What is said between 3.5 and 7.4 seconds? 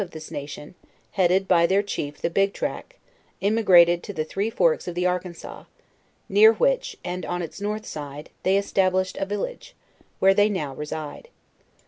igrated to throe forks of the Arkansas; near which, and